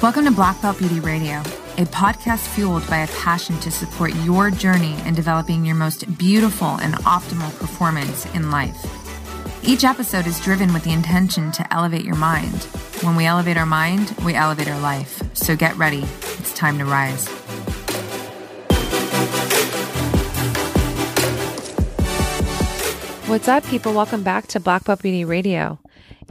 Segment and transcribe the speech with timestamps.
[0.00, 1.38] Welcome to Black Belt Beauty Radio,
[1.76, 6.76] a podcast fueled by a passion to support your journey in developing your most beautiful
[6.76, 8.76] and optimal performance in life.
[9.64, 12.62] Each episode is driven with the intention to elevate your mind.
[13.02, 15.20] When we elevate our mind, we elevate our life.
[15.36, 16.04] So get ready.
[16.38, 17.26] It's time to rise.
[23.28, 23.94] What's up, people?
[23.94, 25.80] Welcome back to Black Belt Beauty Radio.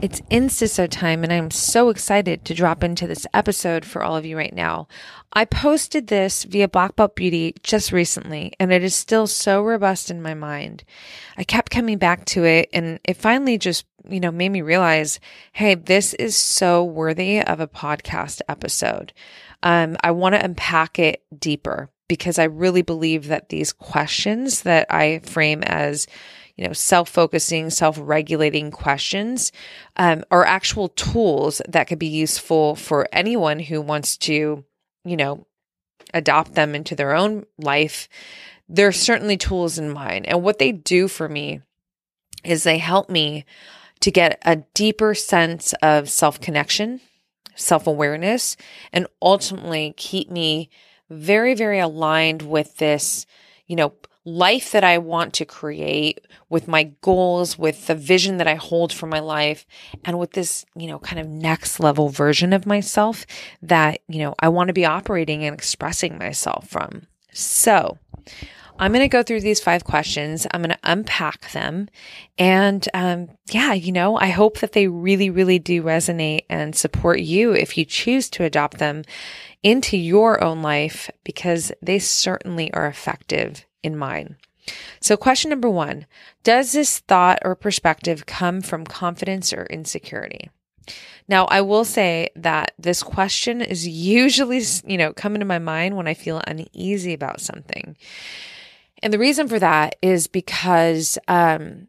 [0.00, 4.24] It's Instasode time, and I'm so excited to drop into this episode for all of
[4.24, 4.86] you right now.
[5.32, 10.08] I posted this via Black Belt Beauty just recently, and it is still so robust
[10.08, 10.84] in my mind.
[11.36, 15.18] I kept coming back to it, and it finally just, you know, made me realize,
[15.52, 19.12] hey, this is so worthy of a podcast episode.
[19.64, 24.86] Um, I want to unpack it deeper because I really believe that these questions that
[24.90, 26.06] I frame as
[26.58, 29.52] you know, self focusing, self regulating questions
[29.96, 34.64] um, are actual tools that could be useful for anyone who wants to,
[35.04, 35.46] you know,
[36.12, 38.08] adopt them into their own life.
[38.68, 40.24] There are certainly tools in mine.
[40.24, 41.60] And what they do for me
[42.44, 43.44] is they help me
[44.00, 47.00] to get a deeper sense of self connection,
[47.54, 48.56] self awareness,
[48.92, 50.70] and ultimately keep me
[51.08, 53.26] very, very aligned with this,
[53.68, 53.92] you know,
[54.28, 58.92] life that I want to create, with my goals, with the vision that I hold
[58.92, 59.66] for my life,
[60.04, 63.26] and with this, you know, kind of next level version of myself
[63.62, 67.06] that, you know, I want to be operating and expressing myself from.
[67.32, 67.98] So,
[68.78, 70.46] I'm going to go through these five questions.
[70.52, 71.88] I'm going to unpack them.
[72.38, 77.18] And um, yeah, you know, I hope that they really, really do resonate and support
[77.18, 79.02] you if you choose to adopt them
[79.64, 84.36] into your own life because they certainly are effective in mind.
[85.00, 86.06] So, question number one
[86.42, 90.50] Does this thought or perspective come from confidence or insecurity?
[91.28, 95.96] Now, I will say that this question is usually, you know, coming to my mind
[95.96, 97.96] when I feel uneasy about something.
[99.02, 101.88] And the reason for that is because, um,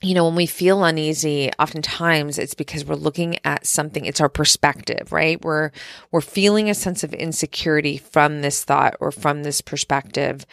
[0.00, 4.30] you know, when we feel uneasy, oftentimes it's because we're looking at something, it's our
[4.30, 5.40] perspective, right?
[5.44, 5.70] We're,
[6.10, 10.44] we're feeling a sense of insecurity from this thought or from this perspective.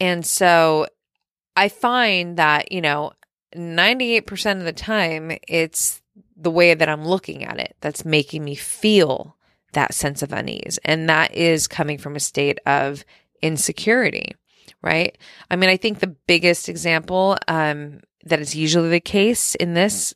[0.00, 0.86] And so
[1.54, 3.12] I find that, you know,
[3.54, 6.00] 98% of the time, it's
[6.36, 9.36] the way that I'm looking at it that's making me feel
[9.72, 10.78] that sense of unease.
[10.84, 13.04] And that is coming from a state of
[13.42, 14.34] insecurity,
[14.82, 15.16] right?
[15.50, 20.14] I mean, I think the biggest example um, that is usually the case in this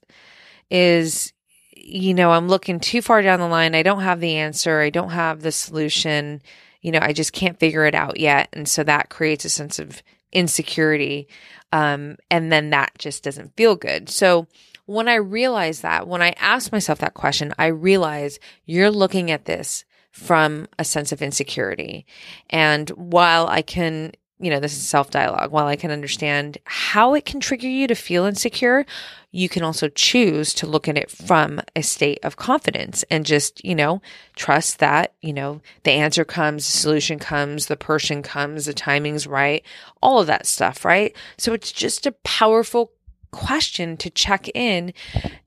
[0.71, 1.33] is,
[1.77, 3.75] you know, I'm looking too far down the line.
[3.75, 4.81] I don't have the answer.
[4.81, 6.43] I don't have the solution
[6.85, 8.51] you know, I just can't figure it out yet.
[8.53, 10.03] And so that creates a sense of
[10.33, 11.29] insecurity.
[11.73, 14.11] Um, and then that just doesn't feel good.
[14.11, 14.47] So
[14.85, 19.47] when I realize that, when I ask myself that question, I realize you're looking at
[19.47, 22.05] this from a sense of insecurity.
[22.51, 25.53] And while I can you know, this is self dialogue.
[25.53, 28.85] While I can understand how it can trigger you to feel insecure,
[29.31, 33.65] you can also choose to look at it from a state of confidence and just,
[33.65, 34.01] you know,
[34.37, 39.27] trust that, you know, the answer comes, the solution comes, the person comes, the timing's
[39.27, 39.65] right,
[40.03, 41.17] all of that stuff, right?
[41.37, 42.93] So it's just a powerful
[43.35, 44.95] question to check in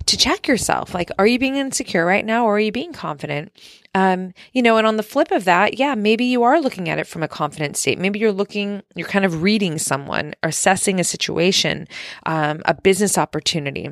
[0.05, 0.93] to check yourself.
[0.93, 3.51] Like, are you being insecure right now or are you being confident?
[3.93, 6.99] Um, you know, and on the flip of that, yeah, maybe you are looking at
[6.99, 7.99] it from a confident state.
[7.99, 11.87] Maybe you're looking, you're kind of reading someone, assessing a situation,
[12.25, 13.89] um, a business opportunity.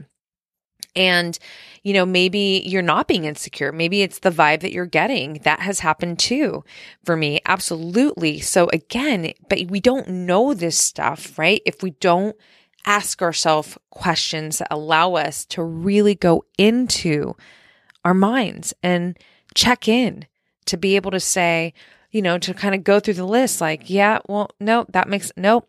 [0.95, 1.37] And,
[1.83, 3.73] you know, maybe you're not being insecure.
[3.73, 5.41] Maybe it's the vibe that you're getting.
[5.43, 6.63] That has happened too
[7.03, 7.41] for me.
[7.45, 8.39] Absolutely.
[8.39, 11.61] So again, but we don't know this stuff, right?
[11.65, 12.37] If we don't
[12.85, 17.35] ask ourselves questions that allow us to really go into
[18.03, 19.17] our minds and
[19.55, 20.25] check in
[20.65, 21.73] to be able to say,
[22.11, 25.31] you know, to kind of go through the list like, yeah, well, no, that makes,
[25.35, 25.67] nope.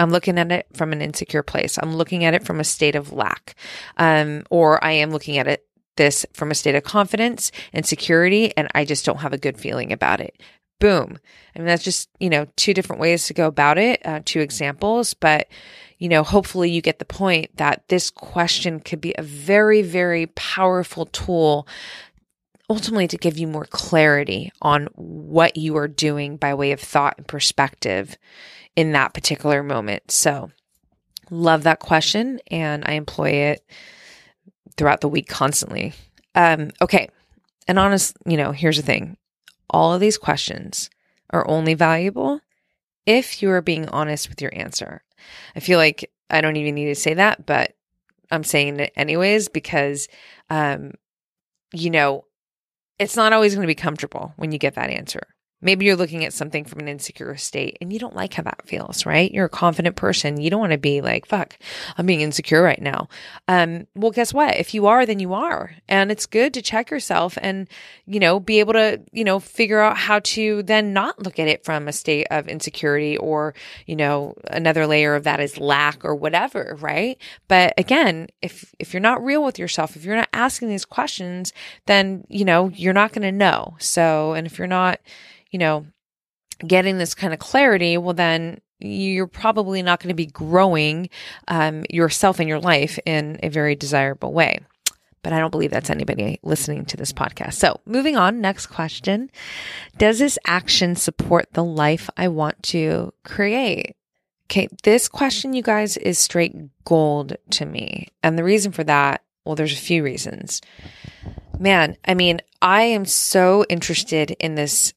[0.00, 1.76] I'm looking at it from an insecure place.
[1.76, 3.56] I'm looking at it from a state of lack.
[3.96, 5.64] Um, or I am looking at it
[5.96, 9.58] this from a state of confidence and security, and I just don't have a good
[9.58, 10.40] feeling about it.
[10.78, 11.18] Boom.
[11.54, 14.40] I mean, that's just, you know, two different ways to go about it, uh, two
[14.40, 15.48] examples, but
[15.98, 20.26] you know, hopefully you get the point that this question could be a very, very
[20.26, 21.66] powerful tool
[22.70, 27.14] ultimately to give you more clarity on what you are doing by way of thought
[27.18, 28.16] and perspective
[28.76, 30.10] in that particular moment.
[30.10, 30.50] So,
[31.30, 33.64] love that question and I employ it
[34.76, 35.92] throughout the week constantly.
[36.34, 37.08] Um, okay.
[37.66, 39.16] And honest, you know, here's the thing
[39.68, 40.88] all of these questions
[41.30, 42.40] are only valuable
[43.06, 45.02] if you are being honest with your answer.
[45.56, 47.74] I feel like I don't even need to say that, but
[48.30, 50.08] I'm saying it anyways because,
[50.50, 50.92] um,
[51.72, 52.24] you know,
[52.98, 55.22] it's not always going to be comfortable when you get that answer.
[55.60, 58.66] Maybe you're looking at something from an insecure state and you don't like how that
[58.66, 59.30] feels, right?
[59.32, 60.40] You're a confident person.
[60.40, 61.58] You don't want to be like, fuck,
[61.96, 63.08] I'm being insecure right now.
[63.48, 64.56] Um, well, guess what?
[64.56, 65.72] If you are, then you are.
[65.88, 67.68] And it's good to check yourself and,
[68.06, 71.48] you know, be able to, you know, figure out how to then not look at
[71.48, 73.52] it from a state of insecurity or,
[73.86, 77.18] you know, another layer of that is lack or whatever, right?
[77.48, 81.52] But again, if, if you're not real with yourself, if you're not asking these questions,
[81.86, 83.76] then, you know, you're not going to know.
[83.80, 85.00] So, and if you're not,
[85.50, 85.86] you know,
[86.66, 91.08] getting this kind of clarity, well, then you're probably not going to be growing
[91.48, 94.60] um, yourself in your life in a very desirable way.
[95.22, 97.54] But I don't believe that's anybody listening to this podcast.
[97.54, 99.30] So, moving on, next question
[99.96, 103.96] Does this action support the life I want to create?
[104.46, 106.54] Okay, this question, you guys, is straight
[106.84, 108.08] gold to me.
[108.22, 110.62] And the reason for that, well, there's a few reasons.
[111.58, 114.94] Man, I mean, I am so interested in this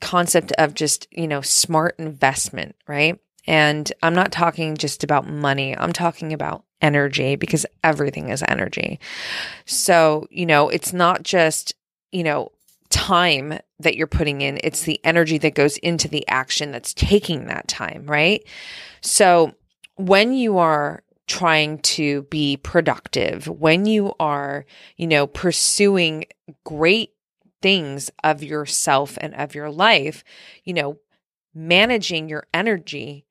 [0.00, 3.18] concept of just, you know, smart investment, right?
[3.46, 5.76] And I'm not talking just about money.
[5.76, 9.00] I'm talking about energy because everything is energy.
[9.66, 11.74] So, you know, it's not just,
[12.12, 12.52] you know,
[12.90, 17.46] time that you're putting in, it's the energy that goes into the action that's taking
[17.46, 18.44] that time, right?
[19.00, 19.54] So,
[19.96, 24.64] when you are trying to be productive, when you are,
[24.96, 26.24] you know, pursuing
[26.64, 27.12] great
[27.62, 30.24] things of yourself and of your life,
[30.64, 30.98] you know,
[31.54, 33.24] managing your energy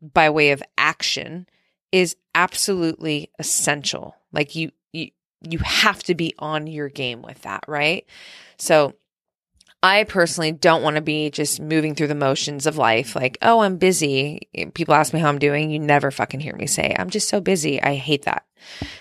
[0.00, 1.46] by way of action
[1.92, 4.16] is absolutely essential.
[4.32, 5.10] Like you you
[5.40, 8.04] you have to be on your game with that, right?
[8.58, 8.94] So
[9.82, 13.60] I personally don't want to be just moving through the motions of life like, oh,
[13.60, 14.48] I'm busy.
[14.72, 15.70] People ask me how I'm doing.
[15.70, 17.82] You never fucking hear me say, I'm just so busy.
[17.82, 18.46] I hate that.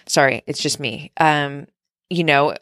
[0.08, 1.14] Sorry, it's just me.
[1.18, 1.68] Um,
[2.10, 2.56] you know,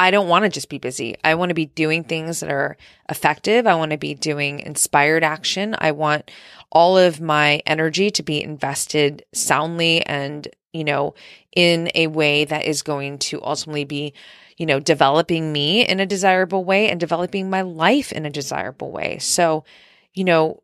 [0.00, 1.16] I don't want to just be busy.
[1.22, 2.78] I want to be doing things that are
[3.10, 3.66] effective.
[3.66, 5.76] I want to be doing inspired action.
[5.76, 6.30] I want
[6.72, 11.14] all of my energy to be invested soundly and, you know,
[11.54, 14.14] in a way that is going to ultimately be,
[14.56, 18.90] you know, developing me in a desirable way and developing my life in a desirable
[18.90, 19.18] way.
[19.18, 19.64] So,
[20.14, 20.62] you know,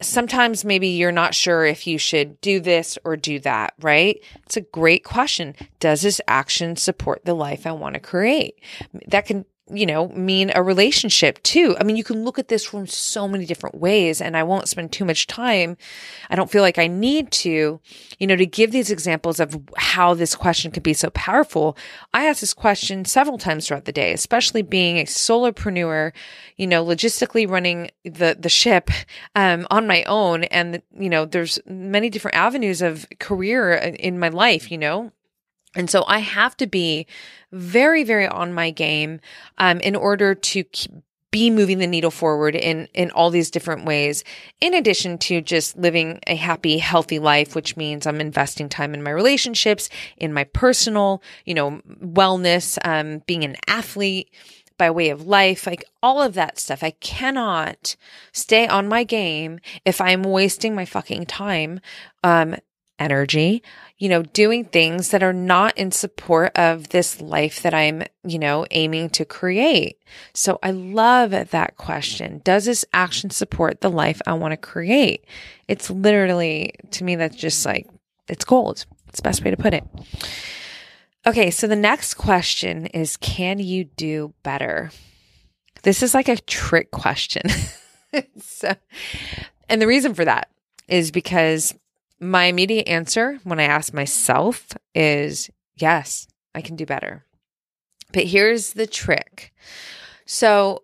[0.00, 4.20] sometimes maybe you're not sure if you should do this or do that, right?
[4.44, 5.54] It's a great question.
[5.80, 8.62] Does this action support the life I want to create?
[9.08, 11.76] That can you know, mean a relationship too.
[11.80, 14.68] I mean, you can look at this from so many different ways and I won't
[14.68, 15.76] spend too much time.
[16.30, 17.80] I don't feel like I need to,
[18.18, 21.76] you know, to give these examples of how this question could be so powerful.
[22.14, 26.12] I ask this question several times throughout the day, especially being a solopreneur,
[26.56, 28.90] you know, logistically running the, the ship,
[29.34, 30.44] um, on my own.
[30.44, 35.12] And, you know, there's many different avenues of career in my life, you know,
[35.74, 37.06] and so I have to be
[37.52, 39.20] very, very on my game
[39.58, 40.92] um, in order to keep,
[41.30, 44.24] be moving the needle forward in in all these different ways
[44.62, 49.02] in addition to just living a happy healthy life which means i'm investing time in
[49.02, 54.30] my relationships in my personal you know wellness um, being an athlete
[54.78, 56.82] by way of life like all of that stuff.
[56.82, 57.96] I cannot
[58.32, 61.80] stay on my game if i'm wasting my fucking time
[62.24, 62.56] um,
[62.98, 63.62] energy,
[63.98, 68.38] you know, doing things that are not in support of this life that I'm, you
[68.38, 69.98] know, aiming to create.
[70.34, 72.40] So I love that question.
[72.44, 75.24] Does this action support the life I want to create?
[75.66, 77.88] It's literally, to me, that's just like,
[78.28, 78.86] it's gold.
[79.08, 79.84] It's the best way to put it.
[81.26, 84.90] Okay, so the next question is Can you do better?
[85.82, 87.42] This is like a trick question.
[88.40, 88.74] so,
[89.68, 90.50] and the reason for that
[90.88, 91.74] is because
[92.20, 97.24] my immediate answer when I ask myself is yes, I can do better.
[98.12, 99.52] But here's the trick.
[100.24, 100.82] So,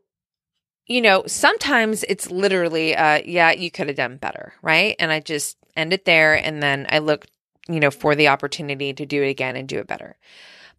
[0.86, 4.94] you know, sometimes it's literally, uh, yeah, you could have done better, right?
[4.98, 6.34] And I just end it there.
[6.34, 7.26] And then I look,
[7.68, 10.16] you know, for the opportunity to do it again and do it better.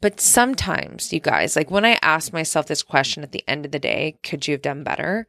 [0.01, 3.71] But sometimes, you guys, like when I ask myself this question at the end of
[3.71, 5.25] the day, could you have done better?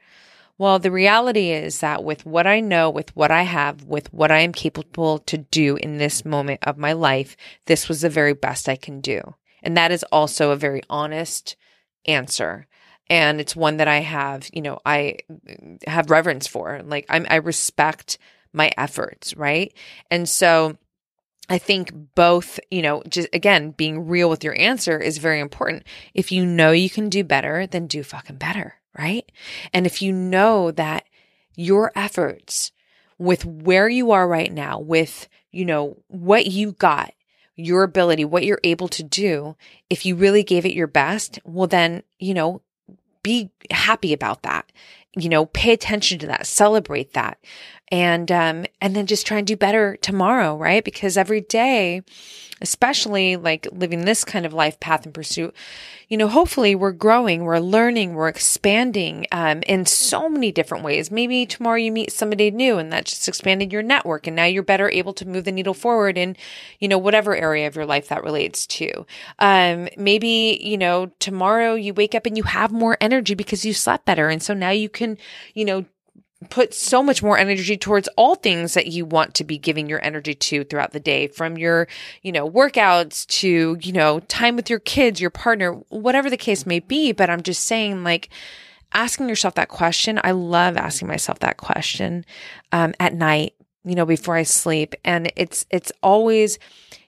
[0.59, 4.31] Well, the reality is that with what I know, with what I have, with what
[4.31, 7.37] I am capable to do in this moment of my life,
[7.67, 9.35] this was the very best I can do.
[9.63, 11.57] And that is also a very honest
[12.07, 12.67] answer.
[13.09, 16.81] And it's one that I have, you know, I mm, have reverence for.
[16.83, 18.17] Like I'm, I respect
[18.53, 19.75] my efforts, right?
[20.11, 20.79] And so
[21.51, 25.85] I think both, you know, just again, being real with your answer is very important.
[26.15, 29.31] If you know you can do better, then do fucking better right?
[29.73, 31.05] And if you know that
[31.55, 32.73] your efforts
[33.19, 37.13] with where you are right now, with, you know, what you got,
[37.57, 39.57] your ability, what you're able to do,
[39.89, 42.61] if you really gave it your best, well, then, you know,
[43.23, 44.71] be happy about that.
[45.17, 47.39] You know, pay attention to that, celebrate that.
[47.93, 50.85] And, um, and then just try and do better tomorrow, right?
[50.85, 52.03] Because every day,
[52.61, 55.55] especially like living this kind of life path and pursuit,
[56.09, 61.11] you know, hopefully we're growing, we're learning, we're expanding um, in so many different ways.
[61.11, 64.63] Maybe tomorrow you meet somebody new and that just expanded your network and now you're
[64.63, 66.37] better able to move the needle forward in,
[66.79, 69.05] you know, whatever area of your life that relates to.
[69.39, 73.75] Um, maybe, you know, tomorrow you wake up and you have more energy because you
[73.75, 74.29] slept better.
[74.29, 75.19] And so now you can,
[75.55, 75.85] you know,
[76.51, 80.05] put so much more energy towards all things that you want to be giving your
[80.05, 81.89] energy to throughout the day from your
[82.23, 86.67] you know workouts to you know time with your kids your partner whatever the case
[86.67, 87.13] may be.
[87.13, 88.29] But i'm just saying like
[88.93, 92.25] asking yourself that question i love asking myself that question
[92.71, 93.55] um, at night
[93.87, 96.59] you know before i sleep and it's it's always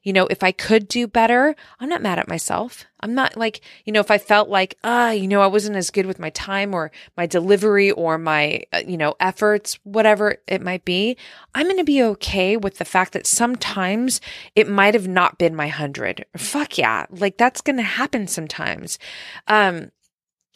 [0.08, 2.86] you know, if I could do better, I'm not mad at myself.
[3.00, 5.76] I'm not like, you know, if I felt like, ah, uh, you know, I wasn't
[5.76, 10.36] as good with my time or my delivery or my, uh, you know, efforts, whatever
[10.46, 11.18] it might be,
[11.54, 14.22] I'm going to be okay with the fact that sometimes
[14.56, 16.24] it might have not been my hundred.
[16.38, 17.04] Fuck yeah.
[17.10, 18.98] Like that's going to happen sometimes.
[19.46, 19.90] Um,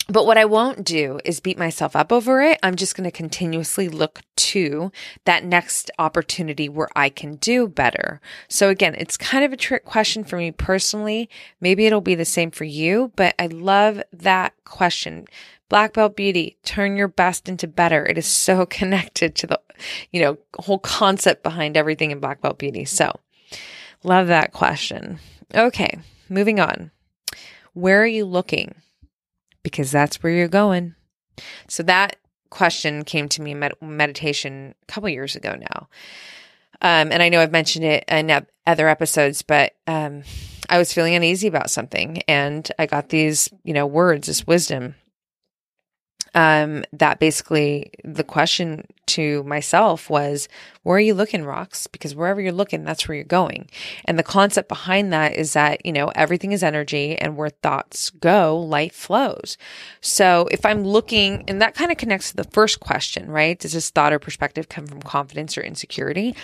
[0.09, 2.59] but what I won't do is beat myself up over it.
[2.63, 4.91] I'm just going to continuously look to
[5.25, 8.21] that next opportunity where I can do better.
[8.49, 11.31] So again, it's kind of a trick question for me personally.
[11.61, 15.27] Maybe it'll be the same for you, but I love that question.
[15.69, 18.05] Black belt beauty, turn your best into better.
[18.05, 19.61] It is so connected to the,
[20.11, 22.85] you know, whole concept behind everything in black belt beauty.
[22.85, 23.13] So
[24.03, 25.21] love that question.
[25.55, 26.91] Okay, moving on.
[27.73, 28.75] Where are you looking?
[29.63, 30.95] Because that's where you're going.
[31.69, 32.17] So that
[32.51, 35.89] question came to me in med- meditation a couple years ago now.
[36.83, 40.25] Um, and I know I've mentioned it in other episodes, but um,
[40.69, 44.97] I was feeling uneasy about something, and I got these, you know, words, this wisdom.
[46.35, 50.49] Um, that basically the question to myself was,
[50.83, 51.87] where are you looking, Rox?
[51.93, 53.69] Because wherever you're looking, that's where you're going.
[54.07, 58.09] And the concept behind that is that, you know, everything is energy and where thoughts
[58.09, 59.59] go, light flows.
[60.01, 63.59] So if I'm looking, and that kind of connects to the first question, right?
[63.59, 66.35] Does this thought or perspective come from confidence or insecurity?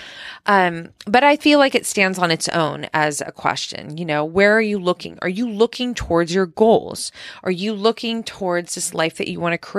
[0.45, 3.97] Um, but I feel like it stands on its own as a question.
[3.97, 5.19] You know, where are you looking?
[5.23, 7.11] Are you looking towards your goals?
[7.43, 9.78] Are you looking towards this life that you want to create?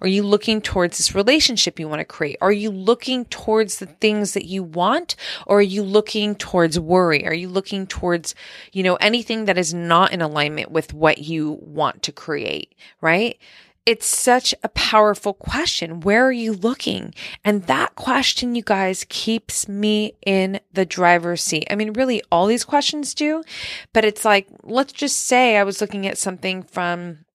[0.00, 2.36] Are you looking towards this relationship you want to create?
[2.40, 7.26] Are you looking towards the things that you want or are you looking towards worry?
[7.26, 8.34] Are you looking towards,
[8.72, 13.38] you know, anything that is not in alignment with what you want to create, right?
[13.86, 16.00] It's such a powerful question.
[16.00, 17.14] Where are you looking?
[17.44, 21.66] And that question, you guys, keeps me in the driver's seat.
[21.70, 23.44] I mean, really, all these questions do,
[23.92, 27.26] but it's like, let's just say I was looking at something from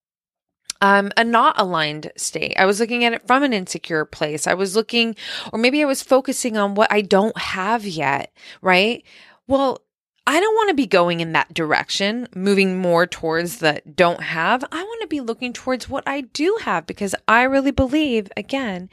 [0.82, 2.56] um, a not aligned state.
[2.58, 4.48] I was looking at it from an insecure place.
[4.48, 5.16] I was looking,
[5.52, 8.32] or maybe I was focusing on what I don't have yet,
[8.62, 9.04] right?
[9.48, 9.82] Well,
[10.26, 14.64] I don't want to be going in that direction, moving more towards the don't have.
[14.72, 18.90] I want to be looking towards what I do have because I really believe, again,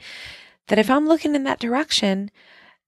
[0.67, 2.31] that if I'm looking in that direction,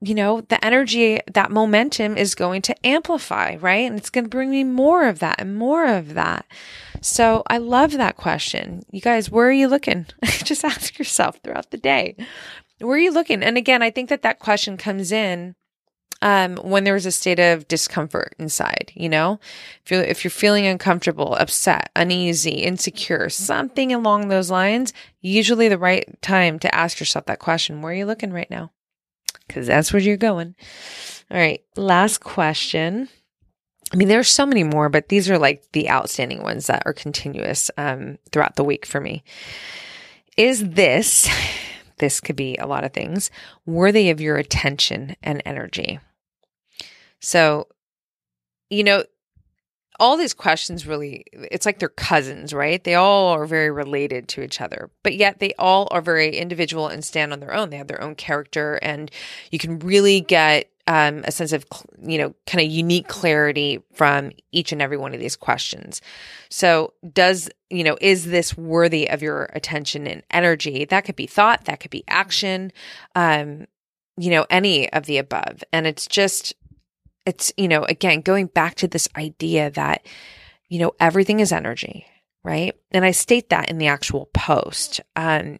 [0.01, 3.89] you know, the energy, that momentum is going to amplify, right?
[3.89, 6.45] And it's going to bring me more of that and more of that.
[7.01, 8.83] So I love that question.
[8.91, 10.05] You guys, where are you looking?
[10.23, 12.15] Just ask yourself throughout the day.
[12.79, 13.43] Where are you looking?
[13.43, 15.55] And again, I think that that question comes in
[16.21, 19.39] um, when there's a state of discomfort inside, you know,
[19.83, 25.77] if you're, if you're feeling uncomfortable, upset, uneasy, insecure, something along those lines, usually the
[25.77, 27.81] right time to ask yourself that question.
[27.81, 28.71] Where are you looking right now?
[29.49, 30.55] Because that's where you're going.
[31.29, 33.09] All right, last question.
[33.91, 36.93] I mean, there's so many more, but these are like the outstanding ones that are
[36.93, 39.23] continuous um, throughout the week for me.
[40.37, 41.27] Is this,
[41.97, 43.31] this could be a lot of things,
[43.65, 45.99] worthy of your attention and energy?
[47.19, 47.67] So,
[48.69, 49.03] you know,
[49.99, 52.83] all these questions really it's like they're cousins right?
[52.83, 56.87] They all are very related to each other but yet they all are very individual
[56.87, 57.69] and stand on their own.
[57.69, 59.11] They have their own character and
[59.51, 61.65] you can really get um, a sense of
[62.01, 66.01] you know kind of unique clarity from each and every one of these questions.
[66.49, 70.85] So does you know is this worthy of your attention and energy?
[70.85, 72.71] That could be thought that could be action
[73.15, 73.67] um
[74.17, 75.63] you know any of the above.
[75.71, 76.55] And it's just
[77.29, 80.05] it's, you know, again, going back to this idea that,
[80.67, 82.05] you know, everything is energy,
[82.43, 82.75] right?
[82.91, 84.99] And I state that in the actual post.
[85.15, 85.59] Um,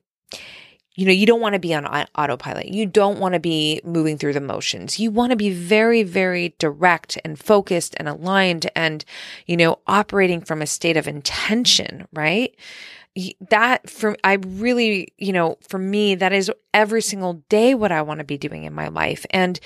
[0.96, 2.68] you know, you don't want to be on autopilot.
[2.68, 5.00] You don't want to be moving through the motions.
[5.00, 9.06] You want to be very, very direct and focused and aligned and,
[9.46, 12.54] you know, operating from a state of intention, right?
[13.50, 18.02] That for, I really, you know, for me, that is every single day what I
[18.02, 19.26] want to be doing in my life.
[19.30, 19.58] And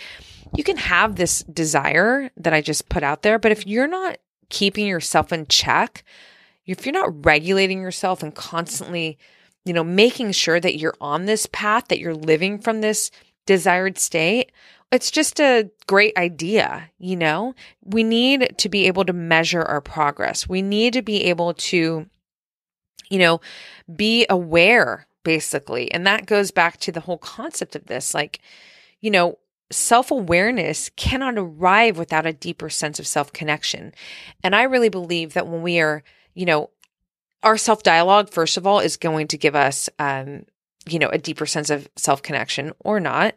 [0.56, 4.18] you can have this desire that I just put out there, but if you're not
[4.50, 6.04] keeping yourself in check,
[6.66, 9.18] if you're not regulating yourself and constantly,
[9.66, 13.12] you know, making sure that you're on this path, that you're living from this
[13.46, 14.52] desired state,
[14.92, 17.56] it's just a great idea, you know?
[17.84, 20.48] We need to be able to measure our progress.
[20.48, 22.06] We need to be able to,
[23.10, 23.42] you know,
[23.94, 25.92] be aware, basically.
[25.92, 28.14] And that goes back to the whole concept of this.
[28.14, 28.40] Like,
[29.02, 29.40] you know,
[29.74, 33.94] self awareness cannot arrive without a deeper sense of self connection.
[34.44, 36.04] And I really believe that when we are,
[36.34, 36.70] you know,
[37.44, 40.46] our self dialogue, first of all, is going to give us, um,
[40.86, 43.36] you know, a deeper sense of self connection or not.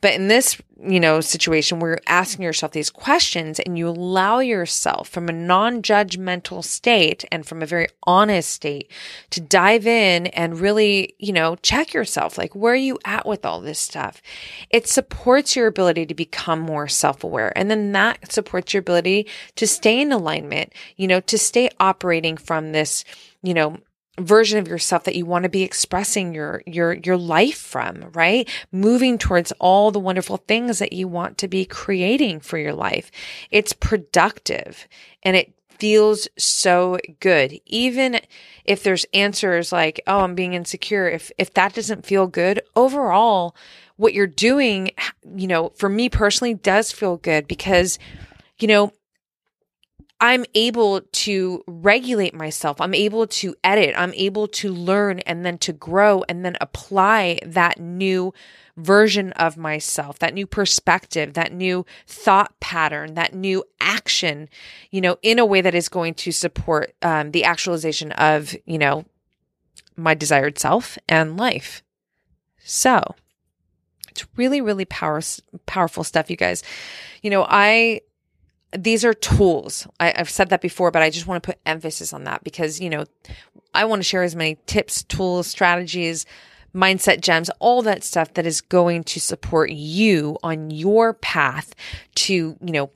[0.00, 4.38] But in this, you know, situation where you're asking yourself these questions and you allow
[4.38, 8.90] yourself from a non judgmental state and from a very honest state
[9.30, 12.38] to dive in and really, you know, check yourself.
[12.38, 14.22] Like, where are you at with all this stuff?
[14.70, 17.52] It supports your ability to become more self aware.
[17.56, 19.26] And then that supports your ability
[19.56, 23.04] to stay in alignment, you know, to stay operating from this,
[23.42, 23.78] you know,
[24.18, 28.48] version of yourself that you want to be expressing your your your life from right?
[28.72, 33.10] Moving towards all the wonderful things that you want to be creating for your life.
[33.50, 34.86] It's productive
[35.22, 37.60] and it feels so good.
[37.66, 38.20] Even
[38.68, 43.56] if there's answers like oh i'm being insecure if if that doesn't feel good overall
[43.96, 44.90] what you're doing
[45.34, 47.98] you know for me personally does feel good because
[48.58, 48.92] you know
[50.20, 52.80] I'm able to regulate myself.
[52.80, 53.94] I'm able to edit.
[53.96, 58.34] I'm able to learn and then to grow and then apply that new
[58.76, 64.48] version of myself, that new perspective, that new thought pattern, that new action,
[64.90, 68.78] you know, in a way that is going to support um, the actualization of, you
[68.78, 69.04] know,
[69.96, 71.82] my desired self and life.
[72.64, 73.14] So
[74.10, 75.20] it's really, really power,
[75.66, 76.62] powerful stuff, you guys.
[77.22, 78.00] You know, I
[78.76, 79.86] these are tools.
[79.98, 82.80] I, have said that before, but I just want to put emphasis on that because,
[82.80, 83.04] you know,
[83.74, 86.26] I want to share as many tips, tools, strategies,
[86.74, 91.74] mindset gems, all that stuff that is going to support you on your path
[92.16, 92.90] to, you know,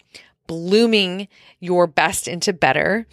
[0.46, 1.28] blooming
[1.61, 3.06] your best into better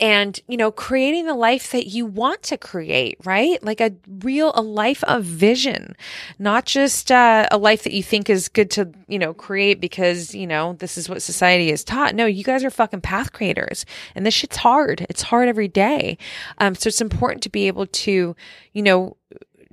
[0.00, 3.62] and you know creating the life that you want to create right?
[3.62, 5.94] Like a real a life of vision
[6.38, 10.34] not just uh, a life that you think is good to you know create because
[10.34, 12.14] you know this is what society is taught.
[12.14, 13.84] No you guys are fucking path creators
[14.14, 15.06] and this shit's hard.
[15.08, 16.18] It's hard every day.
[16.58, 18.34] Um, so it's important to be able to
[18.72, 19.16] you know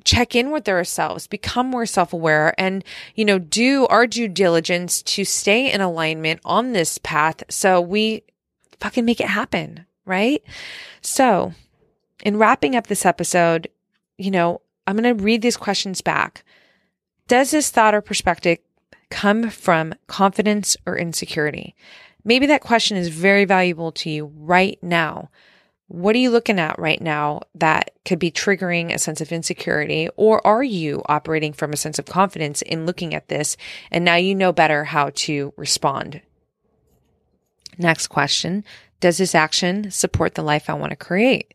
[0.08, 5.02] check in with ourselves, become more self aware, and, you know, do our due diligence
[5.04, 8.24] to stay in alignment on this path so we
[8.80, 10.42] fucking make it happen right?
[11.02, 11.54] So,
[12.24, 13.70] in wrapping up this episode,
[14.18, 16.44] you know, I'm going to read these questions back.
[17.28, 18.60] Does this thought or perspective
[19.10, 21.76] come from confidence or insecurity?
[22.24, 25.30] Maybe that question is very valuable to you right now.
[25.90, 30.10] What are you looking at right now that could be triggering a sense of insecurity?
[30.18, 33.56] Or are you operating from a sense of confidence in looking at this
[33.92, 36.22] and now you know better how to respond?
[37.78, 38.66] Next question
[39.00, 41.54] does this action support the life I want to create?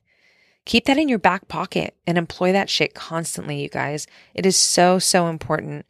[0.64, 4.06] Keep that in your back pocket and employ that shit constantly, you guys.
[4.34, 5.86] It is so, so important.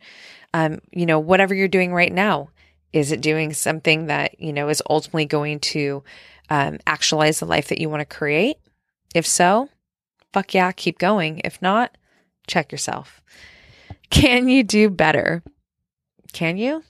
[0.55, 2.49] Um, you know, whatever you're doing right now,
[2.93, 6.03] is it doing something that, you know, is ultimately going to
[6.49, 8.57] um, actualize the life that you want to create?
[9.15, 9.69] If so,
[10.33, 11.43] fuck yeah, keep going.
[11.45, 11.97] If not,
[12.47, 13.23] check yourself.
[14.09, 15.43] Can you do better?
[16.33, 16.83] Can you?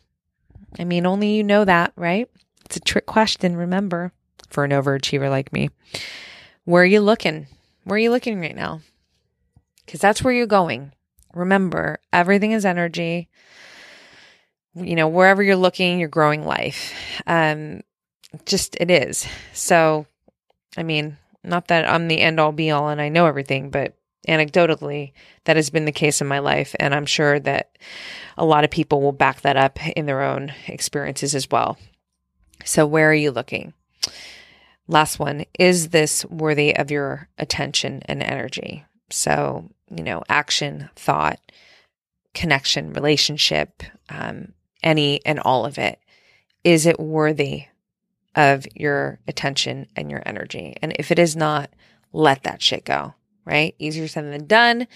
[0.79, 2.29] I mean, only you know that, right?
[2.65, 4.13] It's a trick question, remember
[4.53, 5.71] for an overachiever like me.
[6.65, 7.47] Where are you looking?
[7.85, 8.81] Where are you looking right now?
[9.85, 10.93] Because that's where you're going.
[11.35, 13.29] Remember, everything is energy.
[14.75, 16.95] You know, wherever you're looking, you're growing life.
[17.27, 17.83] Um,
[18.47, 19.27] just it is.
[19.53, 20.07] So,
[20.77, 23.95] I mean, not that I'm the end all be all and I know everything, but
[24.29, 25.13] anecdotally,
[25.45, 26.75] that has been the case in my life.
[26.79, 27.77] And I'm sure that
[28.39, 31.77] a lot of people will back that up in their own experiences as well.
[32.65, 33.75] So, where are you looking?
[34.89, 38.85] Last one is this worthy of your attention and energy?
[39.11, 41.39] So, you know, action, thought,
[42.35, 45.99] connection, relationship, um, any and all of it.
[46.65, 47.65] Is it worthy
[48.35, 50.77] of your attention and your energy?
[50.83, 51.71] And if it is not,
[52.13, 53.15] let that shit go.
[53.45, 53.75] right?
[53.79, 54.87] Easier said than done.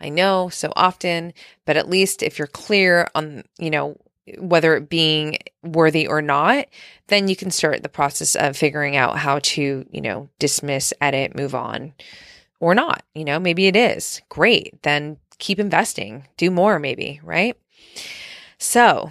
[0.00, 1.32] I know so often,
[1.64, 3.96] but at least if you're clear on, you know,
[4.38, 6.66] whether it being worthy or not,
[7.08, 11.36] then you can start the process of figuring out how to, you know, dismiss, edit,
[11.36, 11.92] move on
[12.60, 13.04] or not.
[13.14, 14.20] You know, maybe it is.
[14.28, 14.82] Great.
[14.82, 17.56] Then keep investing, do more, maybe, right?
[18.58, 19.10] So,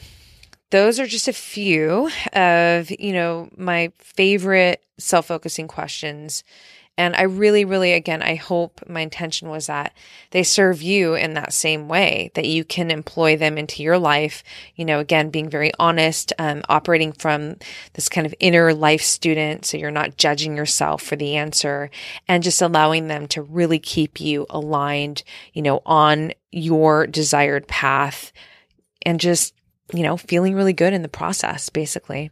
[0.71, 6.43] those are just a few of, you know, my favorite self focusing questions
[6.97, 9.93] and I really, really, again, I hope my intention was that
[10.31, 14.43] they serve you in that same way, that you can employ them into your life.
[14.75, 17.57] You know, again, being very honest, um, operating from
[17.93, 19.65] this kind of inner life student.
[19.65, 21.89] So you're not judging yourself for the answer
[22.29, 28.31] and just allowing them to really keep you aligned, you know, on your desired path
[29.01, 29.53] and just,
[29.93, 32.31] you know, feeling really good in the process, basically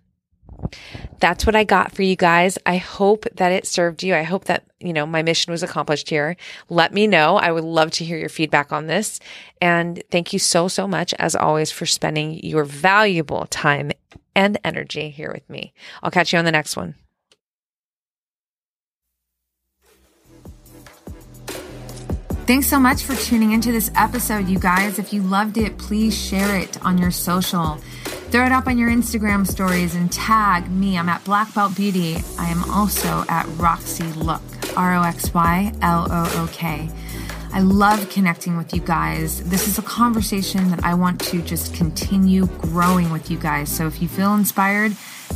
[1.20, 2.58] that's what I got for you guys.
[2.66, 4.16] I hope that it served you.
[4.16, 6.36] I hope that, you know, my mission was accomplished here.
[6.70, 7.38] Let me know.
[7.38, 9.20] I would love to hear your feedback on this.
[9.62, 13.92] And thank you so, so much, as always, for spending your valuable time
[14.36, 15.74] and energy here with me.
[16.02, 16.96] I'll catch you on the next one.
[22.46, 25.00] Thanks so much for tuning into this episode, you guys.
[25.00, 27.80] If you loved it, please share it on your social.
[28.34, 30.98] Throw it up on your Instagram stories and tag me.
[30.98, 32.18] I'm at Black Belt Beauty.
[32.40, 34.42] I am also at Roxy Look,
[34.76, 36.90] R O X Y L O O K.
[37.52, 39.48] I love connecting with you guys.
[39.48, 43.70] This is a conversation that I want to just continue growing with you guys.
[43.72, 44.98] So if you feel inspired,